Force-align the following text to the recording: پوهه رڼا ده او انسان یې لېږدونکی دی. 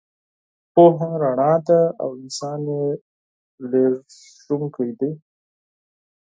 پوهه 0.73 1.09
رڼا 1.23 1.53
ده 1.67 1.81
او 2.01 2.09
انسان 2.23 2.61
یې 2.73 2.85
لېږدونکی 3.71 4.89
دی. 4.99 5.11